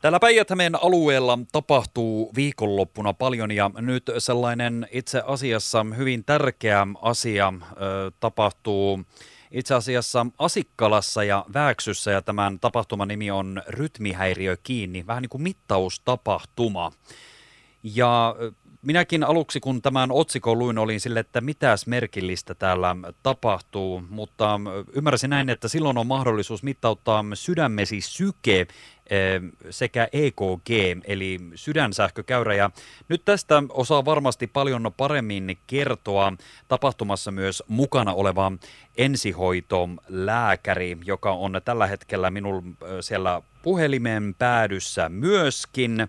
[0.00, 0.48] Täällä päijät
[0.80, 9.02] alueella tapahtuu viikonloppuna paljon ja nyt sellainen itse asiassa hyvin tärkeä asia ö, tapahtuu
[9.50, 15.42] itse asiassa Asikkalassa ja Vääksyssä ja tämän tapahtuman nimi on Rytmihäiriö kiinni, vähän niin kuin
[15.42, 16.92] mittaustapahtuma.
[17.82, 18.36] Ja
[18.86, 24.60] minäkin aluksi, kun tämän otsikon luin, olin sille, että mitäs merkillistä täällä tapahtuu, mutta
[24.92, 28.66] ymmärsin näin, että silloin on mahdollisuus mittauttaa sydämesi syke
[29.70, 30.70] sekä EKG,
[31.04, 32.54] eli sydänsähkökäyrä.
[32.54, 32.70] Ja
[33.08, 36.32] nyt tästä osaa varmasti paljon paremmin kertoa
[36.68, 38.52] tapahtumassa myös mukana oleva
[38.96, 46.08] ensihoitolääkäri, joka on tällä hetkellä minun siellä puhelimen päädyssä myöskin.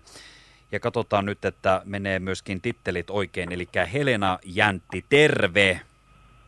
[0.72, 3.52] Ja katsotaan nyt, että menee myöskin tittelit oikein.
[3.52, 5.80] Eli Helena Jäntti, terve!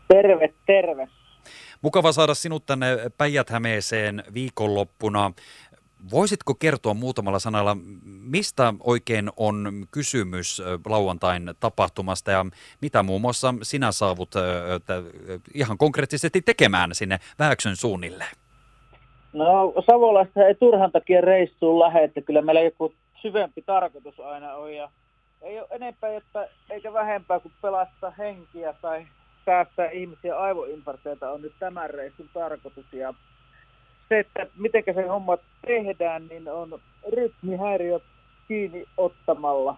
[0.09, 1.09] Terve, terve!
[1.83, 2.87] Mukava saada sinut tänne
[3.19, 5.33] Päijät-Hämeeseen viikonloppuna.
[6.11, 12.47] Voisitko kertoa muutamalla sanalla, mistä oikein on kysymys lauantain tapahtumasta ja
[12.81, 14.31] mitä muun muassa sinä saavut
[15.55, 18.25] ihan konkreettisesti tekemään sinne Vääksön suunnille?
[19.33, 24.75] No Savolaista ei turhan takia reissuun lähde, että kyllä meillä joku syvempi tarkoitus aina on
[24.75, 24.91] ja
[25.43, 29.07] ei ole enempää että, eikä vähempää kuin pelastaa henkiä tai
[29.45, 33.15] säästää ihmisiä aivoinfarkteilta on nyt tämän reissun tarkoitus ja
[34.09, 36.81] se, että miten se homma tehdään, niin on
[37.13, 38.03] rytmihäiriöt
[38.49, 39.77] kiinni ottamalla.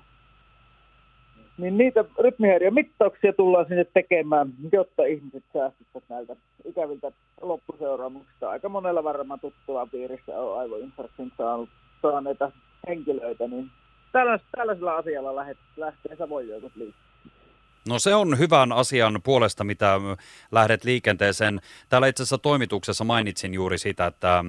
[1.59, 8.51] Niin niitä rytmihäiriömittauksia tullaan sinne tekemään, jotta ihmiset säästyvät näiltä ikäviltä loppuseuraamuksista.
[8.51, 11.69] Aika monella varmaan tuttua piirissä on aivoinfarktin saanut,
[12.03, 12.53] saaneita
[12.89, 13.71] henkilöitä, niin
[14.13, 15.37] tällaisella, tällaisella asialla
[15.77, 17.13] lähtee Savojoukot liikkeelle.
[17.89, 20.01] No se on hyvän asian puolesta, mitä
[20.53, 21.61] lähdet liikenteeseen.
[21.89, 24.45] Täällä itse asiassa toimituksessa mainitsin juuri sitä, että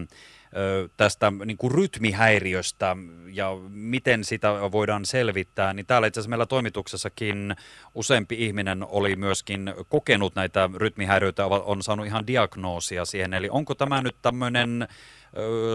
[0.97, 2.97] tästä niin kuin rytmihäiriöstä
[3.31, 7.55] ja miten sitä voidaan selvittää, niin täällä itse asiassa meillä toimituksessakin
[7.95, 13.33] useampi ihminen oli myöskin kokenut näitä rytmihäiriöitä, on saanut ihan diagnoosia siihen.
[13.33, 14.87] Eli onko tämä nyt tämmöinen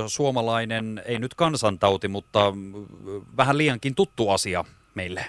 [0.06, 2.52] suomalainen, ei nyt kansantauti, mutta
[3.36, 5.24] vähän liiankin tuttu asia meille?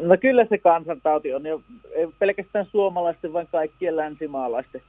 [0.00, 1.62] No kyllä se kansantauti on jo
[1.94, 4.82] ei pelkästään suomalaisten, vaan kaikkien länsimaalaisten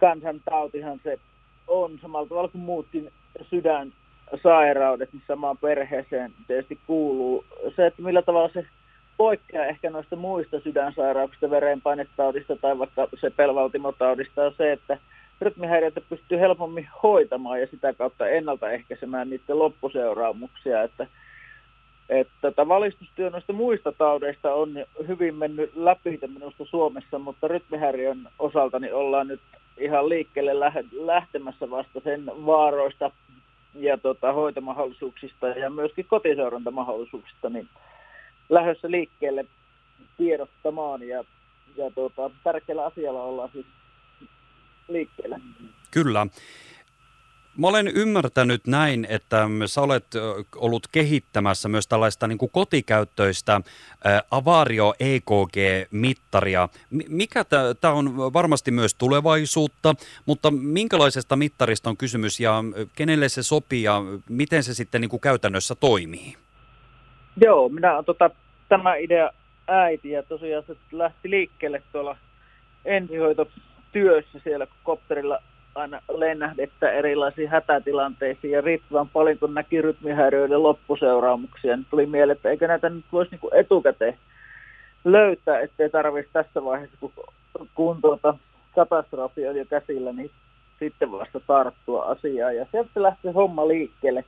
[0.00, 1.18] kansantautihan se
[1.66, 3.12] on samalla tavalla kuin muutkin
[3.50, 7.44] sydänsairaudet, niin samaan perheeseen tietysti kuuluu.
[7.76, 8.66] Se, että millä tavalla se
[9.16, 14.98] poikkeaa ehkä noista muista sydänsairauksista, verenpainetaudista tai vaikka se pelvaltimotaudista on se, että
[15.40, 21.06] rytmihäiriöitä pystyy helpommin hoitamaan ja sitä kautta ennaltaehkäisemään niiden loppuseuraamuksia, että
[22.08, 28.78] että tätä valistustyö noista muista taudeista on hyvin mennyt läpi minusta Suomessa, mutta rytmihäiriön osalta
[28.78, 29.40] niin ollaan nyt
[29.78, 30.52] ihan liikkeelle
[30.92, 33.10] lähtemässä vasta sen vaaroista
[33.74, 37.68] ja tota, hoitomahdollisuuksista ja myöskin kotiseurantamallisuuksista niin
[38.48, 39.46] lähdössä liikkeelle
[40.16, 41.24] tiedottamaan ja,
[41.76, 43.66] ja tota, tärkeällä asialla ollaan siis
[44.88, 45.40] liikkeelle.
[45.90, 46.26] Kyllä.
[47.58, 50.04] Mä olen ymmärtänyt näin, että sä olet
[50.56, 53.60] ollut kehittämässä myös tällaista niin kotikäyttöistä
[54.30, 56.68] Avario EKG-mittaria.
[57.08, 57.44] Mikä
[57.80, 59.94] tämä on varmasti myös tulevaisuutta,
[60.26, 65.20] mutta minkälaisesta mittarista on kysymys ja kenelle se sopii ja miten se sitten niin kuin
[65.20, 66.36] käytännössä toimii?
[67.40, 68.30] Joo, minä olen tota,
[68.68, 69.30] tämä idea
[69.66, 72.16] äiti ja tosiaan se lähti liikkeelle tuolla
[72.84, 75.42] ensihoitotyössä siellä kopterilla
[75.74, 82.50] aina lennähdettä erilaisiin hätätilanteisiin ja riittävän paljon, kun näki rytmihäiriöiden loppuseuraamuksia, niin tuli mieleen, että
[82.50, 84.18] eikö näitä nyt voisi niin etukäteen
[85.04, 87.12] löytää, ettei tarvitsisi tässä vaiheessa, kun,
[87.74, 88.34] kun tuota,
[88.74, 90.30] katastrofi on jo käsillä, niin
[90.78, 92.56] sitten vasta tarttua asiaan.
[92.56, 94.24] Ja sieltä lähti homma liikkeelle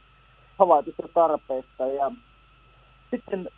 [0.59, 1.87] havaitusta tarpeesta.
[1.87, 2.11] Ja
[3.11, 3.49] sitten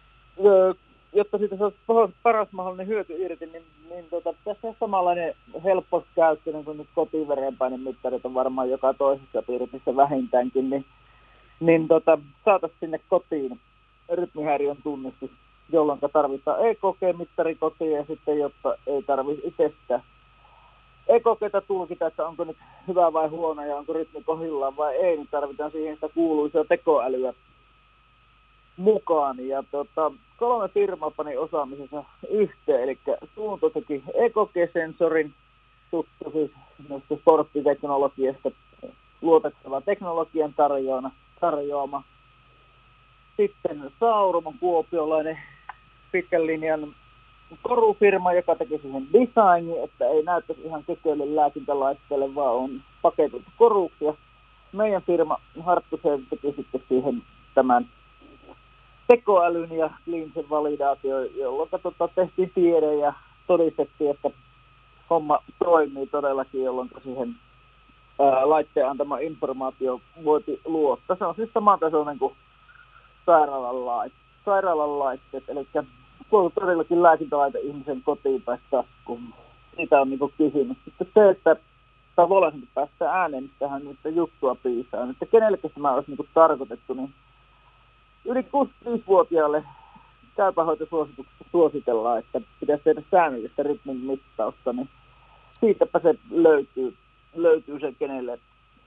[1.19, 1.77] jotta siitä saisi
[2.23, 5.35] paras mahdollinen hyöty irti, niin, niin tota, tässä on samanlainen
[5.65, 10.85] helppo käyttöinen kuin nyt kotiverenpainemittarit on varmaan joka toisessa piirissä vähintäänkin, niin,
[11.61, 13.61] niin tota, saataisiin sinne kotiin
[14.13, 15.31] rytmihäiriön tunnistus,
[15.73, 20.01] jolloin tarvitaan EKG-mittari kotiin ja sitten, jotta ei tarvitse itse sitä
[21.09, 22.57] EKGtä tulkita, että onko nyt
[22.89, 27.35] hyvä vai huono ja onko rytmi kohillaan vai ei, niin tarvitaan siihen sitä kuuluisia tekoälyä
[28.77, 29.49] mukaan.
[29.49, 32.99] Ja tota, kolme firmaa pani osaamisensa yhteen, eli
[33.35, 35.35] Suunto teki EKG-sensorin,
[35.91, 36.51] tuttu siis
[37.21, 38.51] sporttiteknologiasta
[39.23, 41.11] luotettava teknologian tarjoama.
[41.41, 42.03] tarjoama.
[43.37, 45.39] Sitten Saurum on kuopiolainen
[46.13, 46.95] pitkän linjan
[47.63, 54.15] korufirma, joka teki siihen designi, että ei näyttäisi ihan keköille lääkintälaitteelle, vaan on paketit koruksia.
[54.73, 57.23] Meidän firma Harttuseen teki sitten siihen
[57.55, 57.89] tämän
[59.09, 63.13] tekoälyn ja kliinisen validaatio, jolloin tota, tehtiin tiede ja
[63.47, 64.31] todistettiin, että
[65.11, 67.37] homma toimii todellakin, jolloin siihen
[68.19, 71.17] ää, laitteen antama informaatio voiti luottaa.
[71.17, 72.35] Se on siis samantasoinen kuin
[73.27, 74.13] sairaalan, lait,
[74.45, 75.69] sairaalan laitteet, eli
[76.31, 79.35] kun todellakin lääkintälaite ihmisen kotiin päästä kun
[79.79, 80.77] Siitä on niin kysymys.
[80.85, 81.57] Sitten se, että
[82.17, 85.11] tavallaan päästä ääneen, niin tähän nyt juttua piisaa.
[85.11, 87.15] Että kenelle tämä olisi niin tarkoitettu, niin
[88.29, 89.65] yli 65-vuotiaalle
[90.37, 94.89] käypähoitosuosituksessa suositellaan, että pitäisi tehdä säännöllistä rytmin mittausta, niin
[95.61, 96.95] siitäpä se löytyy,
[97.35, 98.39] löytyy se, kenelle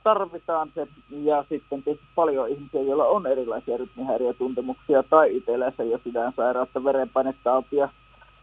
[0.04, 0.88] tarvitaan se.
[1.10, 7.90] Ja sitten tietysti paljon ihmisiä, joilla on erilaisia rytmihäiriötuntemuksia tai itsellensä jo sydänsairautta, verenpainetautia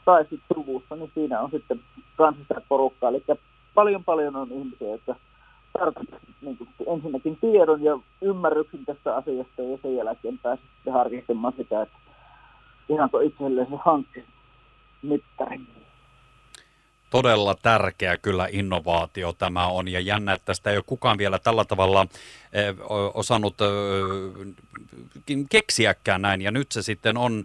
[0.05, 1.81] tai sitten suvussa, niin siinä on sitten
[2.17, 3.11] kansallista porukkaa.
[3.11, 3.23] Eli
[3.75, 5.15] paljon paljon on ihmisiä, jotka
[5.79, 11.83] tarvitsevat niin ensinnäkin tiedon ja ymmärryksen tästä asiasta ja sen jälkeen pääsee sitten harkitsemaan sitä,
[11.83, 11.99] että
[12.89, 14.25] ihanko itselleen se hankki
[15.03, 15.61] mittari
[17.11, 21.65] todella tärkeä kyllä innovaatio tämä on ja jännä, että tästä ei ole kukaan vielä tällä
[21.65, 22.07] tavalla
[22.53, 22.75] eh,
[23.15, 23.55] osannut
[25.51, 27.45] keksiäkään näin ja nyt se sitten on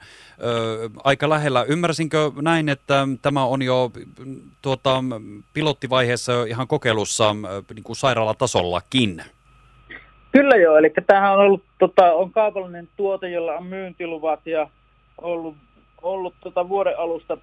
[1.04, 1.64] aika lähellä.
[1.64, 3.92] Ymmärsinkö näin, että tämä on jo
[4.62, 5.04] tuota,
[5.54, 7.36] pilottivaiheessa ihan kokeilussa
[7.74, 9.24] niin kuin sairaalatasollakin?
[10.32, 14.70] Kyllä joo, eli tämähän on ollut tota, on kaupallinen tuote, jolla on myyntiluvat ja
[15.18, 15.56] ollut,
[16.02, 17.38] ollut tota, vuoden alusta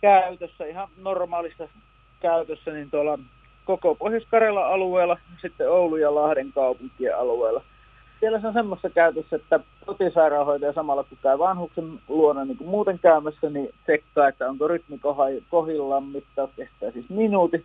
[0.00, 1.68] käytössä, ihan normaalissa
[2.20, 3.18] käytössä, niin tuolla
[3.64, 7.62] koko Pohjois-Karjalan alueella, sitten Oulu ja Lahden kaupunkien alueella.
[8.20, 12.98] Siellä se on semmoista käytössä, että kotisairaanhoitaja samalla kun käy vanhuksen luona niin kuin muuten
[12.98, 15.00] käymässä, niin tsekkaa, että onko rytmi
[15.50, 17.64] kohillaan, mittaus kestää siis minuutin.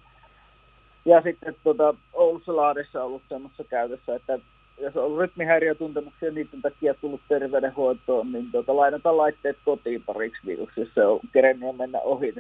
[1.06, 4.40] Ja sitten tuota, Oulussa Lahdessa on ollut semmoista käytössä, että
[4.84, 10.90] jos on rytmihäiriötuntemuksia niiden takia tullut terveydenhuoltoon, niin tuota, lainataan laitteet kotiin pariksi viikoksi, jos
[10.96, 12.34] se on kerennyt mennä ohi.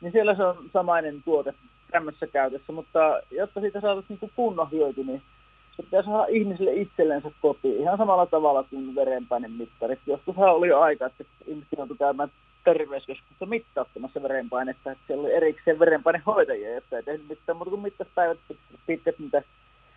[0.00, 1.54] Niin siellä se on samainen tuote
[1.90, 5.22] tämmöisessä käytössä, mutta jotta siitä saataisiin niin kunnon hyöty, niin
[5.76, 9.98] se pitää saada ihmisille itsellensä kotiin ihan samalla tavalla kuin verenpainemittarit.
[10.06, 12.28] Joskushan oli jo aika, että ihmiset joutuivat käymään
[12.64, 18.38] terveyskeskusta mittauttamassa verenpainetta, että siellä oli erikseen verenpainehoitajia, jotka ei tehnyt mitään muuta kuin mittauspäivät
[18.86, 19.42] pitkät, mitä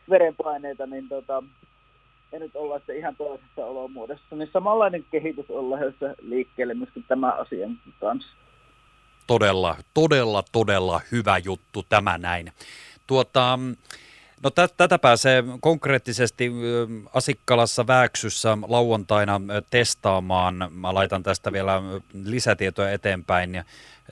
[0.09, 1.43] verenpaineita, niin tota,
[2.31, 7.39] ja nyt ollaan se ihan toisessa olomuodossa, niin samanlainen kehitys on lähdössä liikkeelle myöskin tämän
[7.39, 8.29] asian kanssa.
[9.27, 12.51] Todella, todella, todella hyvä juttu tämä näin.
[13.07, 13.59] Tuota,
[14.45, 16.51] No tä, tätä pääsee konkreettisesti
[17.13, 20.67] Asikkalassa Vääksyssä lauantaina testaamaan.
[20.71, 21.81] Mä laitan tästä vielä
[22.23, 23.63] lisätietoja eteenpäin ja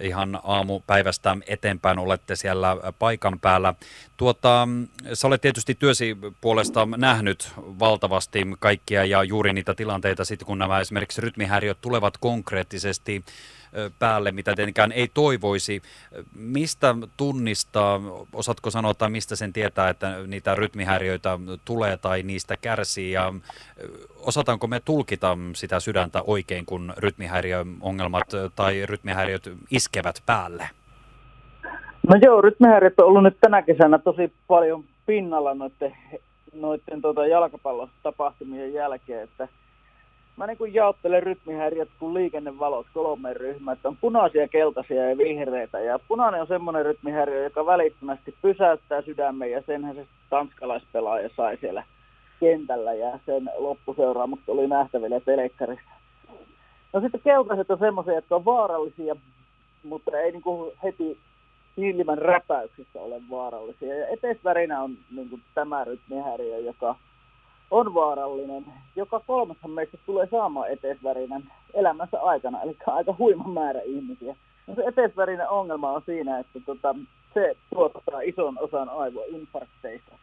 [0.02, 3.74] ihan aamupäivästä eteenpäin olette siellä paikan päällä.
[4.18, 4.68] Tuota,
[5.14, 10.80] sä olet tietysti työsi puolesta nähnyt valtavasti kaikkia ja juuri niitä tilanteita sitten, kun nämä
[10.80, 13.24] esimerkiksi rytmihäiriöt tulevat konkreettisesti
[14.00, 15.82] päälle, mitä tietenkään ei toivoisi.
[16.36, 18.02] Mistä tunnistaa,
[18.34, 23.34] osaatko sanoa, tai mistä sen tietää, että niitä rytmihäiriöitä tulee tai niistä kärsii, ja
[24.20, 30.70] osataanko me tulkita sitä sydäntä oikein, kun rytmihäiriöongelmat tai rytmihäiriöt iskevät päälle?
[32.08, 35.98] No joo, rytmihäiriöt on ollut nyt tänä kesänä tosi paljon pinnalla noiden,
[36.54, 39.48] noiden tuota jalkapallotapahtumien jälkeen, että
[40.38, 45.80] mä niin jaottelen rytmihäiriöt kuin liikennevalot kolmeen ryhmään, että on punaisia, keltaisia ja vihreitä.
[45.80, 51.84] Ja punainen on semmoinen rytmihäiriö, joka välittömästi pysäyttää sydämen ja senhän se tanskalaispelaaja sai siellä
[52.40, 55.92] kentällä ja sen loppuseuraamukset oli nähtävillä telekkarissa.
[56.94, 59.16] No sitten keltaiset on semmoisia, jotka on vaarallisia,
[59.84, 61.18] mutta ei niin kuin heti
[61.76, 63.96] silmän räpäyksissä ole vaarallisia.
[63.98, 66.96] Ja eteisvärinä on niin kuin tämä rytmihäiriö, joka
[67.74, 68.66] on vaarallinen.
[68.96, 74.36] Joka kolmashan meistä tulee saamaan eteisvärinen elämänsä aikana, eli aika huima määrä ihmisiä.
[74.68, 76.96] No se eteisvärinen ongelma on siinä, että tota,
[77.34, 80.16] se tuottaa ison osan aivoinfarkteista.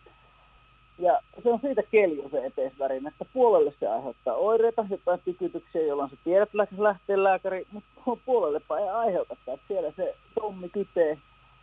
[0.99, 6.11] Ja se on siitä kelju se eteisvärin, että puolelle se aiheuttaa oireita, jotain tykytyksiä, jolloin
[6.11, 7.90] se tiedät lähtee lääkäri, mutta
[8.26, 11.19] puolellepa ei aiheuta, että siellä se tommi kytee,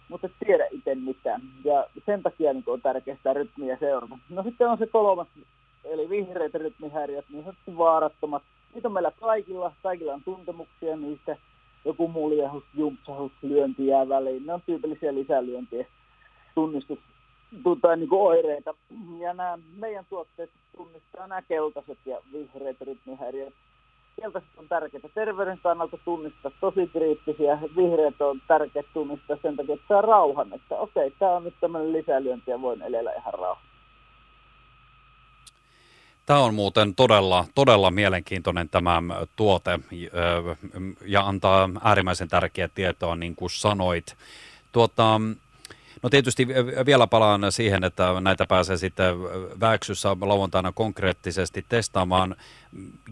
[0.09, 1.41] mutta et tiedä itse mitään.
[1.63, 4.17] Ja sen takia niin on tärkeää sitä rytmiä seurata.
[4.29, 5.27] No sitten on se kolmas
[5.89, 8.43] eli vihreät rytmihäiriöt, niin sanottu vaarattomat.
[8.73, 11.37] Niitä on meillä kaikilla, kaikilla on tuntemuksia niistä,
[11.85, 14.45] joku muljahus, jumpsahus, lyönti jää väliin.
[14.45, 15.85] Ne on tyypillisiä lisälyöntiä
[16.55, 16.99] tunnistus
[17.81, 18.73] tai niin kuin oireita.
[19.19, 23.53] Ja nämä meidän tuotteet tunnistaa nämä keltaiset ja vihreät rytmihäiriöt.
[24.21, 27.59] Keltaiset on tärkeitä terveyden kannalta tunnistaa, tosi kriittisiä.
[27.75, 31.93] Vihreät on tärkeät tunnistaa sen takia, että saa rauhan, että okei, tämä on nyt tämmöinen
[31.93, 33.66] lisälyönti ja voin elellä ihan rauhassa.
[36.27, 39.01] Tämä on muuten todella, todella mielenkiintoinen tämä
[39.35, 39.79] tuote
[41.05, 44.15] ja antaa äärimmäisen tärkeää tietoa, niin kuin sanoit.
[44.71, 45.21] Tuota,
[46.03, 46.47] No tietysti
[46.85, 49.15] vielä palaan siihen, että näitä pääsee sitten
[49.59, 52.35] väksyssä lauantaina konkreettisesti testaamaan.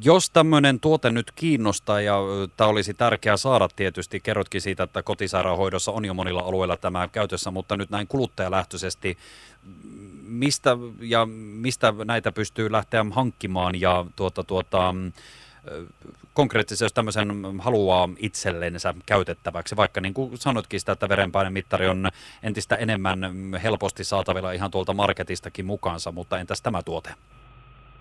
[0.04, 2.20] Jos tämmöinen tuote nyt kiinnostaa ja
[2.58, 7.52] tämä olisi tärkeää saada tietysti, kerrotkin siitä, että kotisairaanhoidossa on jo monilla alueilla tämä käytössä,
[7.52, 9.18] mutta nyt näin kuluttajalähtöisesti,
[10.24, 14.96] mistä, ja mistä näitä pystyy lähteä hankkimaan ja tuota, tuota,
[16.34, 17.30] konkreettisesti, jos tämmöisen
[17.60, 22.10] haluaa itsellensä käytettäväksi, vaikka niin kuin sanotkin sitä, että verenpainemittari on
[22.44, 23.20] entistä enemmän
[23.64, 27.10] helposti saatavilla ihan tuolta marketistakin mukaansa, mutta entäs tämä tuote?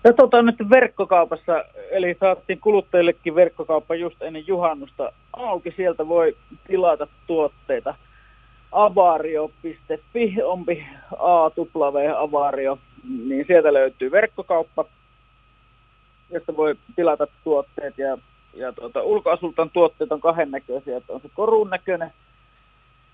[0.03, 5.73] Ja tuota, nyt verkkokaupassa, eli saatiin kuluttajillekin verkkokauppa just ennen juhannusta auki.
[5.75, 7.95] Sieltä voi tilata tuotteita.
[8.71, 10.85] Avario.fi, ompi
[11.17, 11.51] A,
[12.17, 12.79] Avario,
[13.27, 14.85] niin sieltä löytyy verkkokauppa
[16.29, 18.17] josta voi tilata tuotteet ja,
[18.53, 22.13] ja tuota, ulkoasultan tuotteet on kahden näköisiä, että on se korun näköinen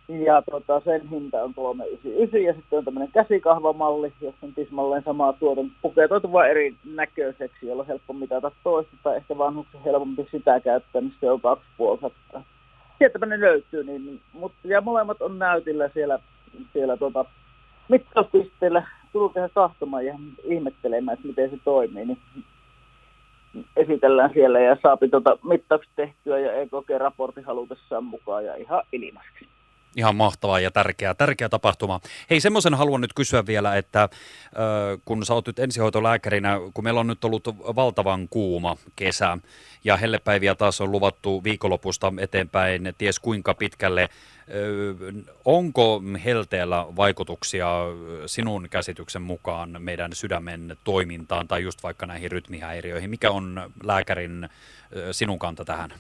[0.07, 5.33] ja tuota, sen hinta on 399 ja sitten on tämmöinen käsikahvamalli, jossa on tismalleen samaa
[5.33, 10.59] tuote, pukeutuitu vain eri näköiseksi, jolla on helppo mitata toista tai ehkä vanhuksen helpompi sitä
[10.59, 11.39] käyttää, niin se on
[12.35, 12.41] 2,5
[12.97, 16.19] Sieltä ne löytyy, niin, mutta, ja molemmat on näytillä siellä,
[16.73, 17.25] siellä tuota,
[17.89, 18.83] mittauspisteellä.
[19.13, 22.17] Tulkaa kahtomaan ja ihmettelemään, että miten se toimii, niin
[23.75, 29.47] esitellään siellä ja saapi tuota mittaukset tehtyä ja EKG-raportti halutessaan mukaan ja ihan ilmaiseksi.
[29.95, 31.99] Ihan mahtavaa ja tärkeä, tärkeä tapahtuma.
[32.29, 34.09] Hei, semmoisen haluan nyt kysyä vielä, että äh,
[35.05, 39.37] kun sä oot nyt ensihoitolääkärinä, kun meillä on nyt ollut valtavan kuuma kesä
[39.83, 44.09] ja hellepäiviä taas on luvattu viikonlopusta eteenpäin, ties kuinka pitkälle, äh,
[45.45, 47.67] onko helteellä vaikutuksia
[48.25, 53.09] sinun käsityksen mukaan meidän sydämen toimintaan tai just vaikka näihin rytmihäiriöihin?
[53.09, 54.49] Mikä on lääkärin äh,
[55.11, 55.93] sinun kanta tähän?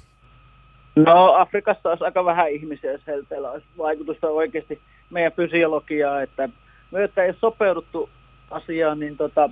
[0.95, 6.49] No Afrikassa olisi aika vähän ihmisiä, jos helteellä olisi vaikutusta oikeasti meidän fysiologiaa, että
[6.91, 8.09] me että ei sopeuduttu
[8.51, 9.49] asiaan, niin tota,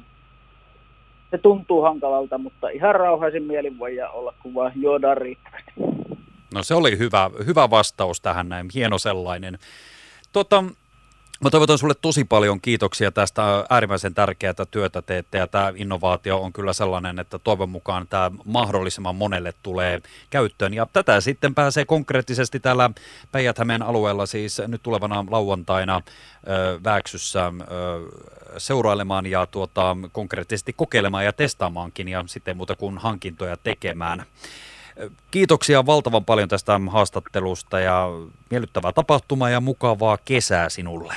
[1.31, 5.71] se tuntuu hankalalta, mutta ihan rauhaisin mielin voi olla, kun vaan juodaan riittävästi.
[6.53, 9.57] No se oli hyvä, hyvä vastaus tähän näin, hieno sellainen.
[10.33, 10.63] Tota,
[11.43, 16.53] Mä toivotan sulle tosi paljon kiitoksia tästä äärimmäisen tärkeää työtä teette ja tämä innovaatio on
[16.53, 22.59] kyllä sellainen, että toivon mukaan tämä mahdollisimman monelle tulee käyttöön ja tätä sitten pääsee konkreettisesti
[22.59, 22.89] täällä
[23.31, 26.01] päijät alueella siis nyt tulevana lauantaina
[26.83, 27.53] Vääksyssä
[28.57, 34.25] seurailemaan ja tuota, konkreettisesti kokeilemaan ja testaamaankin ja sitten muuta kuin hankintoja tekemään.
[35.31, 38.07] Kiitoksia valtavan paljon tästä haastattelusta ja
[38.51, 41.13] miellyttävää tapahtumaa ja mukavaa kesää sinulle.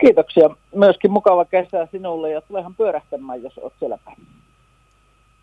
[0.00, 0.50] Kiitoksia.
[0.74, 4.18] Myöskin mukava kesää sinulle ja tulehan pyörähtämään, jos olet siellä päin.